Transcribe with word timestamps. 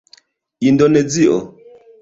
indonezio 0.67 1.37